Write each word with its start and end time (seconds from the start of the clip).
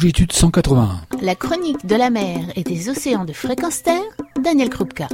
longitude 0.00 0.32
181. 0.32 1.02
La 1.20 1.34
chronique 1.34 1.84
de 1.84 1.94
la 1.94 2.08
mer 2.08 2.50
et 2.56 2.62
des 2.62 2.88
océans 2.88 3.26
de 3.26 3.34
fréquence 3.34 3.82
terre, 3.82 4.00
Daniel 4.42 4.70
Krupka. 4.70 5.08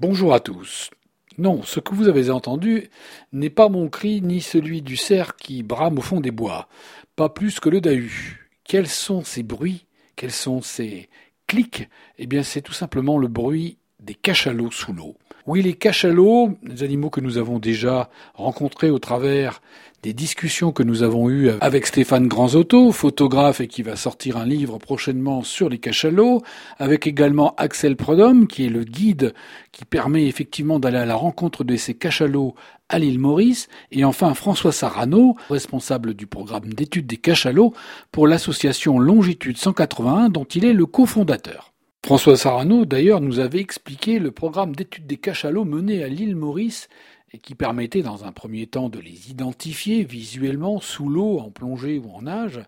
Bonjour 0.00 0.32
à 0.32 0.40
tous. 0.40 0.88
Non, 1.36 1.62
ce 1.62 1.80
que 1.80 1.94
vous 1.94 2.08
avez 2.08 2.30
entendu 2.30 2.88
n'est 3.34 3.50
pas 3.50 3.68
mon 3.68 3.90
cri 3.90 4.22
ni 4.22 4.40
celui 4.40 4.80
du 4.80 4.96
cerf 4.96 5.36
qui 5.36 5.62
brame 5.62 5.98
au 5.98 6.02
fond 6.02 6.20
des 6.20 6.30
bois, 6.30 6.68
pas 7.16 7.28
plus 7.28 7.60
que 7.60 7.68
le 7.68 7.82
Dahu. 7.82 8.48
Quels 8.64 8.88
sont 8.88 9.24
ces 9.24 9.42
bruits? 9.42 9.84
Quels 10.16 10.32
sont 10.32 10.62
ces 10.62 11.10
clics? 11.46 11.86
Eh 12.16 12.26
bien, 12.26 12.42
c'est 12.42 12.62
tout 12.62 12.72
simplement 12.72 13.18
le 13.18 13.28
bruit 13.28 13.76
des 14.04 14.14
cachalots 14.14 14.70
sous 14.70 14.92
l'eau. 14.92 15.16
Oui, 15.46 15.60
les 15.60 15.74
cachalots, 15.74 16.56
des 16.62 16.82
animaux 16.82 17.10
que 17.10 17.20
nous 17.20 17.36
avons 17.36 17.58
déjà 17.58 18.08
rencontrés 18.34 18.90
au 18.90 18.98
travers 18.98 19.60
des 20.02 20.12
discussions 20.12 20.72
que 20.72 20.82
nous 20.82 21.02
avons 21.02 21.30
eues 21.30 21.50
avec 21.60 21.86
Stéphane 21.86 22.28
Granzotto, 22.28 22.92
photographe 22.92 23.60
et 23.60 23.66
qui 23.66 23.82
va 23.82 23.96
sortir 23.96 24.36
un 24.36 24.46
livre 24.46 24.78
prochainement 24.78 25.42
sur 25.42 25.68
les 25.68 25.78
cachalots, 25.78 26.42
avec 26.78 27.06
également 27.06 27.54
Axel 27.56 27.96
Prodhomme, 27.96 28.46
qui 28.46 28.64
est 28.64 28.70
le 28.70 28.84
guide 28.84 29.34
qui 29.72 29.84
permet 29.84 30.26
effectivement 30.26 30.78
d'aller 30.78 30.98
à 30.98 31.06
la 31.06 31.14
rencontre 31.14 31.62
de 31.62 31.76
ces 31.76 31.94
cachalots 31.94 32.54
à 32.88 32.98
l'île 32.98 33.18
Maurice, 33.18 33.68
et 33.92 34.04
enfin 34.04 34.32
François 34.32 34.72
Sarano, 34.72 35.36
responsable 35.50 36.14
du 36.14 36.26
programme 36.26 36.72
d'études 36.72 37.06
des 37.06 37.16
cachalots 37.16 37.74
pour 38.12 38.26
l'association 38.26 38.98
Longitude 38.98 39.58
181 39.58 40.30
dont 40.30 40.44
il 40.44 40.64
est 40.64 40.72
le 40.74 40.86
cofondateur. 40.86 41.73
François 42.04 42.36
Sarano, 42.36 42.84
d'ailleurs, 42.84 43.22
nous 43.22 43.38
avait 43.38 43.60
expliqué 43.60 44.18
le 44.18 44.30
programme 44.30 44.76
d'études 44.76 45.06
des 45.06 45.16
cachalots 45.16 45.64
mené 45.64 46.04
à 46.04 46.06
l'île 46.06 46.36
Maurice 46.36 46.90
et 47.32 47.38
qui 47.38 47.54
permettait 47.54 48.02
dans 48.02 48.26
un 48.26 48.30
premier 48.30 48.66
temps 48.66 48.90
de 48.90 48.98
les 48.98 49.30
identifier 49.30 50.04
visuellement 50.04 50.82
sous 50.82 51.08
l'eau, 51.08 51.38
en 51.38 51.50
plongée 51.50 51.98
ou 51.98 52.10
en 52.14 52.20
nage, 52.20 52.60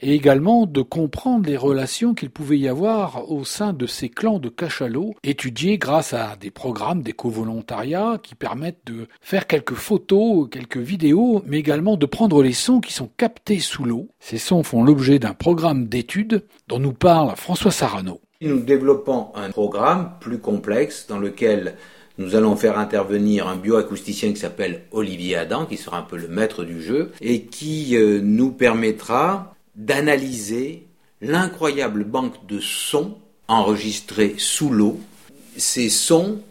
et 0.00 0.14
également 0.14 0.66
de 0.66 0.82
comprendre 0.82 1.46
les 1.46 1.56
relations 1.56 2.14
qu'il 2.14 2.30
pouvait 2.30 2.58
y 2.58 2.68
avoir 2.68 3.30
au 3.30 3.44
sein 3.44 3.72
de 3.72 3.86
ces 3.86 4.08
clans 4.08 4.38
de 4.38 4.48
cachalots, 4.48 5.14
étudiés 5.22 5.78
grâce 5.78 6.12
à 6.14 6.36
des 6.36 6.50
programmes 6.50 7.02
d'éco-volontariat 7.02 8.18
qui 8.22 8.34
permettent 8.34 8.86
de 8.86 9.06
faire 9.20 9.46
quelques 9.46 9.74
photos, 9.74 10.48
quelques 10.50 10.78
vidéos, 10.78 11.42
mais 11.46 11.58
également 11.58 11.96
de 11.96 12.06
prendre 12.06 12.42
les 12.42 12.52
sons 12.52 12.80
qui 12.80 12.92
sont 12.92 13.10
captés 13.16 13.60
sous 13.60 13.84
l'eau. 13.84 14.08
Ces 14.18 14.38
sons 14.38 14.62
font 14.62 14.82
l'objet 14.82 15.18
d'un 15.18 15.34
programme 15.34 15.86
d'études 15.86 16.44
dont 16.68 16.78
nous 16.78 16.92
parle 16.92 17.36
François 17.36 17.70
Sarano. 17.70 18.20
Nous 18.40 18.60
développons 18.60 19.28
un 19.34 19.50
programme 19.50 20.12
plus 20.20 20.38
complexe 20.38 21.06
dans 21.08 21.18
lequel 21.18 21.74
nous 22.20 22.34
allons 22.36 22.56
faire 22.56 22.78
intervenir 22.78 23.48
un 23.48 23.56
bioacousticien 23.56 24.32
qui 24.32 24.38
s'appelle 24.38 24.82
Olivier 24.92 25.36
Adam, 25.36 25.64
qui 25.64 25.76
sera 25.76 25.98
un 25.98 26.02
peu 26.02 26.16
le 26.16 26.28
maître 26.28 26.64
du 26.64 26.82
jeu, 26.82 27.12
et 27.20 27.42
qui 27.42 27.96
euh, 27.96 28.20
nous 28.22 28.50
permettra 28.50 29.49
d'analyser 29.74 30.86
l'incroyable 31.20 32.04
banque 32.04 32.46
de 32.46 32.60
sons 32.60 33.18
enregistrés 33.48 34.34
sous 34.38 34.70
l'eau. 34.70 35.00
Ces 35.56 35.88
sons 35.88 36.42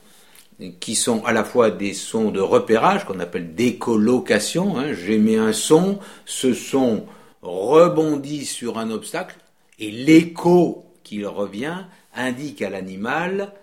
qui 0.79 0.95
sont 0.95 1.23
à 1.25 1.31
la 1.31 1.43
fois 1.43 1.71
des 1.71 1.93
sons 1.93 2.31
de 2.31 2.41
repérage 2.41 3.05
qu'on 3.05 3.19
appelle 3.19 3.55
d'écolocation. 3.55 4.77
Hein. 4.77 4.93
J'émets 4.93 5.37
un 5.37 5.53
son, 5.53 5.99
ce 6.25 6.53
son 6.53 7.05
rebondit 7.41 8.45
sur 8.45 8.77
un 8.77 8.91
obstacle 8.91 9.37
et 9.79 9.89
l'écho 9.89 10.85
qu'il 11.03 11.25
revient 11.25 11.85
indique 12.13 12.61
à 12.61 12.69
l'animal 12.69 13.53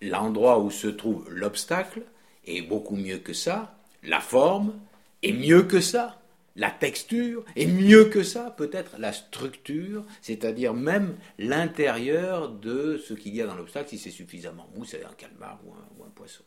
l'endroit 0.00 0.58
où 0.60 0.70
se 0.70 0.86
trouve 0.86 1.24
l'obstacle, 1.30 2.02
et 2.46 2.62
beaucoup 2.62 2.96
mieux 2.96 3.18
que 3.18 3.32
ça, 3.32 3.74
la 4.02 4.20
forme, 4.20 4.74
et 5.22 5.32
mieux 5.32 5.62
que 5.62 5.80
ça, 5.80 6.17
la 6.58 6.70
texture, 6.70 7.44
et 7.56 7.66
mieux 7.66 8.06
que 8.06 8.22
ça, 8.22 8.54
peut-être 8.56 8.96
la 8.98 9.12
structure, 9.12 10.04
c'est-à-dire 10.20 10.74
même 10.74 11.14
l'intérieur 11.38 12.50
de 12.50 13.00
ce 13.02 13.14
qu'il 13.14 13.34
y 13.34 13.40
a 13.40 13.46
dans 13.46 13.54
l'obstacle, 13.54 13.88
si 13.88 13.98
c'est 13.98 14.10
suffisamment 14.10 14.68
mou, 14.76 14.84
c'est 14.84 15.04
un 15.04 15.14
calmar 15.16 15.58
ou 15.64 15.72
un, 15.72 16.06
un 16.06 16.10
poisson. 16.10 16.42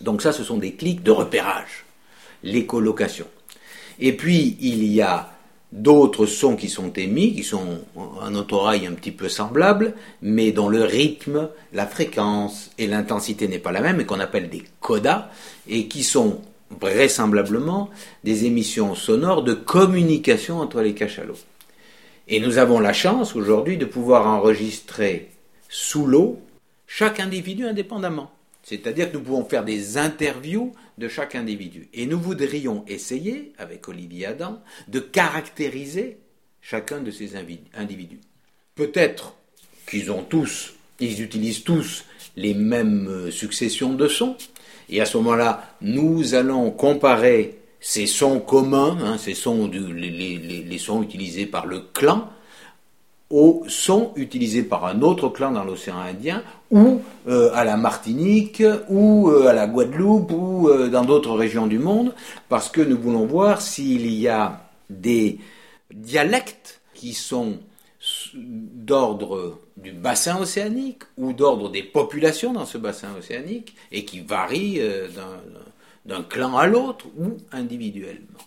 Donc 0.00 0.22
ça, 0.22 0.32
ce 0.32 0.44
sont 0.44 0.56
des 0.56 0.72
clics 0.74 1.02
de 1.02 1.10
repérage, 1.10 1.84
l'écolocation. 2.44 3.26
Et 3.98 4.16
puis, 4.16 4.56
il 4.60 4.84
y 4.84 5.02
a 5.02 5.32
d'autres 5.72 6.26
sons 6.26 6.56
qui 6.56 6.68
sont 6.68 6.92
émis, 6.92 7.34
qui 7.34 7.42
sont 7.42 7.80
notre 8.30 8.54
oreille 8.54 8.86
un 8.86 8.92
petit 8.92 9.10
peu 9.10 9.28
semblables, 9.28 9.94
mais 10.22 10.52
dont 10.52 10.68
le 10.68 10.84
rythme, 10.84 11.50
la 11.72 11.86
fréquence 11.86 12.70
et 12.78 12.86
l'intensité 12.86 13.48
n'est 13.48 13.58
pas 13.58 13.72
la 13.72 13.80
même, 13.80 14.00
et 14.00 14.06
qu'on 14.06 14.20
appelle 14.20 14.48
des 14.48 14.62
codas, 14.80 15.28
et 15.68 15.88
qui 15.88 16.04
sont 16.04 16.40
vraisemblablement 16.70 17.90
des 18.24 18.44
émissions 18.44 18.94
sonores 18.94 19.42
de 19.42 19.54
communication 19.54 20.60
entre 20.60 20.80
les 20.80 20.94
cachalots. 20.94 21.38
Et 22.28 22.40
nous 22.40 22.58
avons 22.58 22.78
la 22.78 22.92
chance 22.92 23.34
aujourd'hui 23.34 23.78
de 23.78 23.86
pouvoir 23.86 24.26
enregistrer 24.26 25.30
sous 25.68 26.06
l'eau 26.06 26.40
chaque 26.86 27.20
individu 27.20 27.64
indépendamment. 27.64 28.30
C'est-à-dire 28.62 29.10
que 29.10 29.16
nous 29.16 29.22
pouvons 29.22 29.44
faire 29.44 29.64
des 29.64 29.96
interviews 29.96 30.74
de 30.98 31.08
chaque 31.08 31.34
individu. 31.34 31.88
Et 31.94 32.06
nous 32.06 32.20
voudrions 32.20 32.84
essayer, 32.86 33.52
avec 33.56 33.88
Olivier 33.88 34.26
Adam, 34.26 34.60
de 34.88 35.00
caractériser 35.00 36.18
chacun 36.60 37.00
de 37.00 37.10
ces 37.10 37.30
individus. 37.74 38.20
Peut-être 38.74 39.34
qu'ils 39.88 40.12
ont 40.12 40.22
tous, 40.22 40.74
ils 41.00 41.22
utilisent 41.22 41.64
tous 41.64 42.04
les 42.36 42.52
mêmes 42.52 43.30
successions 43.30 43.94
de 43.94 44.06
sons. 44.06 44.36
Et 44.88 45.00
à 45.00 45.06
ce 45.06 45.16
moment-là, 45.18 45.62
nous 45.80 46.34
allons 46.34 46.70
comparer 46.70 47.58
ces 47.80 48.06
sons 48.06 48.40
communs, 48.40 48.98
hein, 49.02 49.18
ces 49.18 49.34
sons, 49.34 49.70
les 49.70 50.78
sons 50.78 51.02
utilisés 51.02 51.46
par 51.46 51.66
le 51.66 51.80
clan, 51.92 52.28
aux 53.30 53.64
sons 53.68 54.12
utilisés 54.16 54.62
par 54.62 54.86
un 54.86 55.02
autre 55.02 55.28
clan 55.28 55.52
dans 55.52 55.64
l'océan 55.64 55.98
Indien, 55.98 56.42
ou 56.70 57.00
euh, 57.28 57.50
à 57.54 57.64
la 57.64 57.76
Martinique, 57.76 58.62
ou 58.88 59.28
euh, 59.28 59.48
à 59.48 59.52
la 59.52 59.66
Guadeloupe, 59.66 60.32
ou 60.32 60.68
euh, 60.68 60.88
dans 60.88 61.04
d'autres 61.04 61.34
régions 61.34 61.66
du 61.66 61.78
monde, 61.78 62.14
parce 62.48 62.70
que 62.70 62.80
nous 62.80 62.98
voulons 62.98 63.26
voir 63.26 63.60
s'il 63.60 64.10
y 64.10 64.28
a 64.28 64.62
des 64.88 65.38
dialectes 65.92 66.80
qui 66.94 67.12
sont 67.12 67.58
d'ordre 68.34 69.58
du 69.76 69.92
bassin 69.92 70.40
océanique 70.40 71.02
ou 71.16 71.32
d'ordre 71.32 71.70
des 71.70 71.82
populations 71.82 72.52
dans 72.52 72.66
ce 72.66 72.78
bassin 72.78 73.14
océanique 73.16 73.74
et 73.92 74.04
qui 74.04 74.20
varient 74.20 74.80
d'un 76.04 76.22
clan 76.22 76.56
à 76.56 76.66
l'autre 76.66 77.06
ou 77.16 77.36
individuellement. 77.52 78.38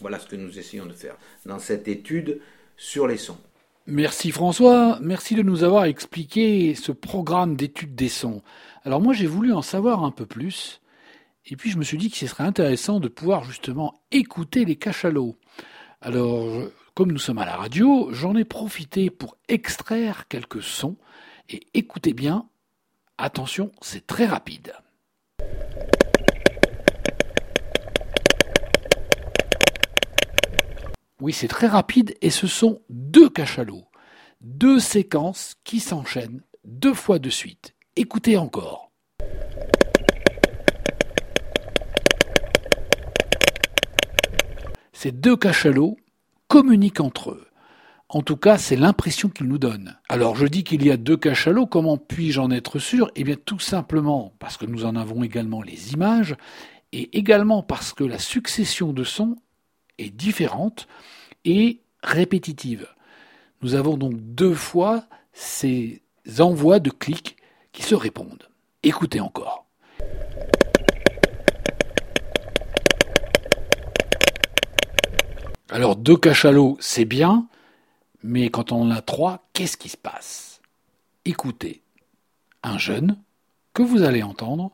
Voilà 0.00 0.18
ce 0.18 0.26
que 0.26 0.36
nous 0.36 0.58
essayons 0.58 0.86
de 0.86 0.92
faire 0.92 1.16
dans 1.46 1.58
cette 1.58 1.88
étude 1.88 2.40
sur 2.76 3.06
les 3.06 3.18
sons. 3.18 3.38
Merci 3.86 4.30
François, 4.30 4.98
merci 5.02 5.34
de 5.34 5.42
nous 5.42 5.62
avoir 5.62 5.84
expliqué 5.84 6.74
ce 6.74 6.90
programme 6.90 7.54
d'études 7.54 7.94
des 7.94 8.08
sons. 8.08 8.42
Alors 8.84 9.02
moi 9.02 9.12
j'ai 9.12 9.26
voulu 9.26 9.52
en 9.52 9.60
savoir 9.60 10.04
un 10.04 10.10
peu 10.10 10.24
plus, 10.24 10.80
et 11.46 11.56
puis 11.56 11.70
je 11.70 11.76
me 11.76 11.84
suis 11.84 11.98
dit 11.98 12.10
que 12.10 12.16
ce 12.16 12.26
serait 12.26 12.44
intéressant 12.44 12.98
de 12.98 13.08
pouvoir 13.08 13.44
justement 13.44 14.00
écouter 14.10 14.64
les 14.64 14.76
cachalots. 14.76 15.36
Alors 16.00 16.48
comme 16.94 17.10
nous 17.10 17.18
sommes 17.18 17.38
à 17.38 17.44
la 17.44 17.56
radio, 17.56 18.08
j'en 18.12 18.36
ai 18.36 18.44
profité 18.44 19.10
pour 19.10 19.36
extraire 19.48 20.28
quelques 20.28 20.62
sons, 20.62 20.96
et 21.48 21.66
écoutez 21.74 22.14
bien, 22.14 22.48
attention, 23.18 23.72
c'est 23.82 24.06
très 24.06 24.26
rapide. 24.26 24.72
Oui, 31.20 31.32
c'est 31.32 31.48
très 31.48 31.66
rapide 31.66 32.14
et 32.20 32.30
ce 32.30 32.46
sont 32.46 32.80
deux 32.90 33.28
cachalots, 33.28 33.86
deux 34.40 34.78
séquences 34.78 35.54
qui 35.64 35.80
s'enchaînent 35.80 36.42
deux 36.64 36.94
fois 36.94 37.18
de 37.18 37.30
suite. 37.30 37.74
Écoutez 37.96 38.36
encore. 38.36 38.90
Ces 44.92 45.12
deux 45.12 45.36
cachalots 45.36 45.96
communiquent 46.54 47.00
entre 47.00 47.32
eux. 47.32 47.48
En 48.08 48.22
tout 48.22 48.36
cas, 48.36 48.58
c'est 48.58 48.76
l'impression 48.76 49.28
qu'ils 49.28 49.48
nous 49.48 49.58
donnent. 49.58 49.98
Alors 50.08 50.36
je 50.36 50.46
dis 50.46 50.62
qu'il 50.62 50.86
y 50.86 50.92
a 50.92 50.96
deux 50.96 51.16
cachalots, 51.16 51.66
comment 51.66 51.96
puis-je 51.96 52.38
en 52.38 52.52
être 52.52 52.78
sûr? 52.78 53.10
Eh 53.16 53.24
bien 53.24 53.34
tout 53.34 53.58
simplement 53.58 54.32
parce 54.38 54.56
que 54.56 54.64
nous 54.64 54.84
en 54.84 54.94
avons 54.94 55.24
également 55.24 55.62
les 55.62 55.94
images, 55.94 56.36
et 56.92 57.18
également 57.18 57.64
parce 57.64 57.92
que 57.92 58.04
la 58.04 58.20
succession 58.20 58.92
de 58.92 59.02
sons 59.02 59.34
est 59.98 60.10
différente 60.10 60.86
et 61.44 61.80
répétitive. 62.04 62.86
Nous 63.62 63.74
avons 63.74 63.96
donc 63.96 64.14
deux 64.14 64.54
fois 64.54 65.06
ces 65.32 66.02
envois 66.38 66.78
de 66.78 66.90
clics 66.90 67.36
qui 67.72 67.82
se 67.82 67.96
répondent. 67.96 68.48
Écoutez 68.84 69.18
encore. 69.18 69.63
Alors 75.70 75.96
deux 75.96 76.16
cachalots, 76.16 76.76
c'est 76.78 77.06
bien, 77.06 77.46
mais 78.22 78.50
quand 78.50 78.70
on 78.70 78.82
en 78.82 78.90
a 78.90 79.00
trois, 79.00 79.46
qu'est-ce 79.54 79.78
qui 79.78 79.88
se 79.88 79.96
passe? 79.96 80.60
Écoutez, 81.24 81.82
un 82.62 82.76
jeune, 82.76 83.16
que 83.72 83.82
vous 83.82 84.02
allez 84.02 84.22
entendre, 84.22 84.72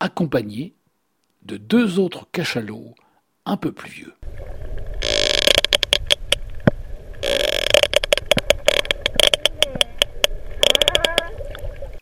accompagné 0.00 0.74
de 1.42 1.56
deux 1.56 2.00
autres 2.00 2.26
cachalots 2.32 2.94
un 3.46 3.56
peu 3.56 3.70
plus 3.70 3.90
vieux. 3.90 4.14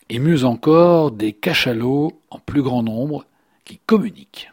Et 0.09 0.19
mieux 0.19 0.45
encore, 0.45 1.11
des 1.11 1.33
cachalots 1.33 2.21
en 2.31 2.39
plus 2.39 2.63
grand 2.63 2.83
nombre 2.83 3.25
qui 3.65 3.79
communiquent. 3.79 4.52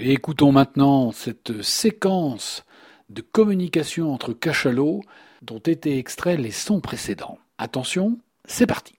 Écoutons 0.00 0.52
maintenant 0.52 1.10
cette 1.10 1.60
séquence 1.60 2.64
de 3.10 3.20
communication 3.20 4.14
entre 4.14 4.32
cachalots 4.32 5.02
dont 5.42 5.58
étaient 5.58 5.98
extraits 5.98 6.38
les 6.38 6.52
sons 6.52 6.80
précédents. 6.80 7.38
Attention, 7.58 8.16
c'est 8.44 8.68
parti. 8.68 8.97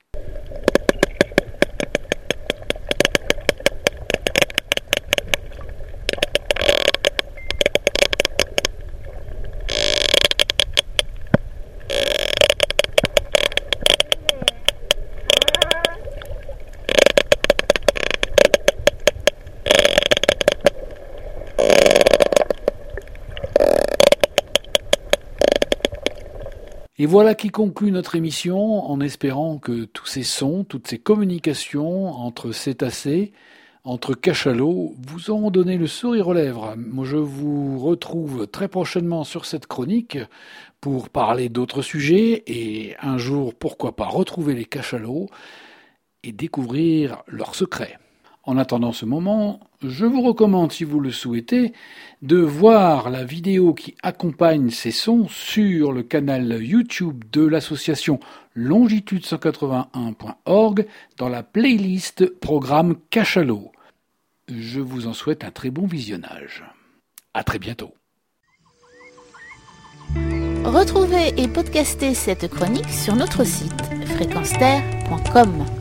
Et 27.01 27.06
voilà 27.06 27.34
qui 27.34 27.48
conclut 27.48 27.92
notre 27.92 28.16
émission 28.16 28.60
en 28.60 29.00
espérant 29.00 29.57
que 29.57 29.86
tous 29.86 30.06
ces 30.06 30.24
sons, 30.24 30.66
toutes 30.66 30.90
ces 30.90 30.98
communications 30.98 32.07
entre 32.07 32.51
cétacés, 32.51 33.31
entre 33.86 34.16
cachalots, 34.16 34.96
vous 35.07 35.30
auront 35.30 35.50
donné 35.50 35.78
le 35.78 35.88
sourire 35.88 36.28
aux 36.28 36.34
lèvres. 36.34 36.75
Moi, 36.75 37.06
je 37.06 37.16
vous 37.16 37.80
retrouve 37.80 38.48
très 38.48 38.68
prochainement 38.68 39.24
sur 39.24 39.46
cette 39.46 39.66
chronique 39.66 40.18
pour 40.81 41.07
parler 41.07 41.48
d'autres 41.48 41.81
sujets 41.81 42.44
et 42.48 42.98
un 43.01 43.18
jour, 43.18 43.56
pourquoi 43.56 43.96
pas, 43.96 44.06
retrouver 44.07 44.54
les 44.54 44.66
cachalots 44.66 45.30
et 46.24 46.34
découvrir 46.34 47.24
leurs 47.28 47.56
secrets. 47.56 47.98
En 48.44 48.57
attendant 48.57 48.94
ce 48.94 49.06
moment, 49.06 49.59
je 49.83 50.06
vous 50.06 50.21
recommande, 50.21 50.71
si 50.71 50.83
vous 50.83 51.00
le 51.00 51.12
souhaitez, 51.12 51.74
de 52.21 52.38
voir 52.38 53.09
la 53.09 53.24
vidéo 53.24 53.74
qui 53.74 53.95
accompagne 54.01 54.69
ces 54.69 54.91
sons 54.91 55.27
sur 55.27 55.91
le 55.91 56.03
canal 56.03 56.63
YouTube 56.63 57.24
de 57.31 57.45
l'association 57.45 58.19
longitude181.org 58.57 60.86
dans 61.18 61.30
la 61.30 61.44
playlist 61.44 62.27
programme 62.39 62.95
Cachalot. 63.09 63.71
Je 64.47 64.80
vous 64.80 65.07
en 65.07 65.13
souhaite 65.13 65.44
un 65.44 65.51
très 65.51 65.69
bon 65.69 65.86
visionnage. 65.86 66.63
À 67.33 67.44
très 67.44 67.59
bientôt. 67.59 67.94
Retrouvez 70.65 71.33
et 71.38 71.47
podcastez 71.47 72.13
cette 72.13 72.50
chronique 72.50 72.89
sur 72.89 73.15
notre 73.15 73.44
site 73.44 73.81
fréquenceterre.com. 74.15 75.79